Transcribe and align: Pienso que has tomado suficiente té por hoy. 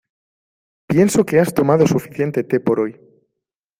Pienso 0.91 1.27
que 1.27 1.39
has 1.39 1.53
tomado 1.59 1.85
suficiente 1.93 2.43
té 2.49 2.57
por 2.67 2.77
hoy. 2.79 2.93